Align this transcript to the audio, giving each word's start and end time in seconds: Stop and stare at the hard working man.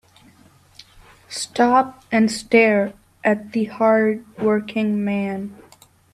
Stop 1.29 2.03
and 2.11 2.31
stare 2.31 2.93
at 3.23 3.51
the 3.51 3.65
hard 3.65 4.25
working 4.39 5.03
man. 5.03 5.55